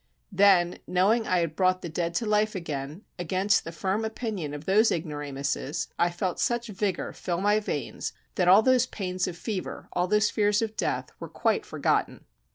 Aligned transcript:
Then, 0.31 0.79
knowing 0.87 1.27
I 1.27 1.41
had 1.41 1.55
brought 1.55 1.83
the 1.83 1.87
dead 1.87 2.15
to 2.15 2.25
life 2.25 2.55
again, 2.55 3.03
against 3.19 3.63
the 3.63 3.71
firm 3.71 4.03
opinion 4.03 4.51
of 4.55 4.65
those 4.65 4.89
ignoramuses, 4.91 5.89
I 5.99 6.09
felt 6.09 6.39
such 6.39 6.69
vigor 6.69 7.13
fill 7.13 7.39
my 7.39 7.59
veins 7.59 8.11
that 8.33 8.47
all 8.47 8.63
those 8.63 8.87
pains 8.87 9.27
of 9.27 9.37
fever, 9.37 9.89
all 9.93 10.07
those 10.07 10.31
fears 10.31 10.63
of 10.63 10.75
death, 10.75 11.11
were 11.19 11.29
quite 11.29 11.67
forgotten. 11.67 12.25